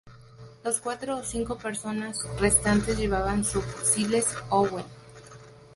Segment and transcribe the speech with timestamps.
[0.65, 4.83] Los cuatro o cinco personas restantes llevaban subfusiles Owen.